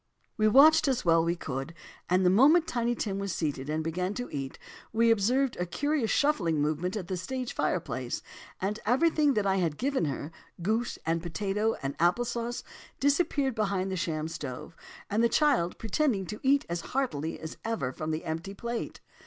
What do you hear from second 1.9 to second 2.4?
and the